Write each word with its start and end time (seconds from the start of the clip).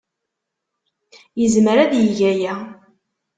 Yezmer 1.39 1.77
ad 1.83 1.93
yeg 1.97 2.19
aya. 2.31 2.55